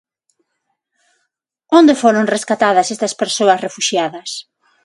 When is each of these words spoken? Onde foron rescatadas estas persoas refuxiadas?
Onde 1.79 1.99
foron 2.01 2.29
rescatadas 2.35 2.87
estas 2.95 3.13
persoas 3.21 3.61
refuxiadas? 3.65 4.29